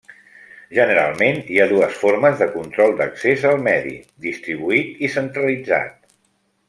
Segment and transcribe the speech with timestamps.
[0.77, 3.93] Generalment hi ha dues formes de control d'accés al medi:
[4.29, 6.01] distribuït i centralitzat.